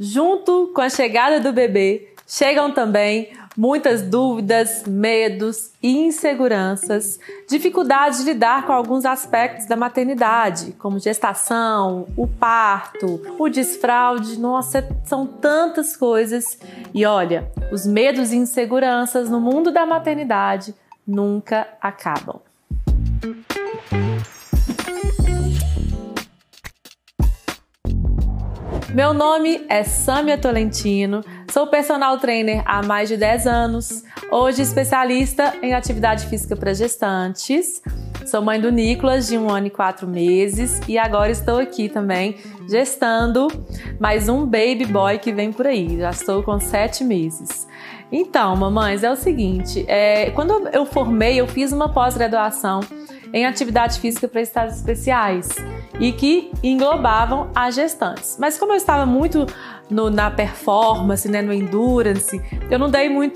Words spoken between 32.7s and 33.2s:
mais de